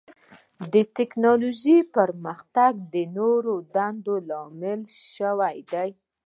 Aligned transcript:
د 0.73 0.75
ټکنالوجۍ 0.97 1.77
پرمختګ 1.95 2.71
د 2.93 2.95
نوو 3.15 3.55
دندو 3.75 4.15
لامل 4.29 4.81
شوی 5.13 5.57
دی. 5.71 5.89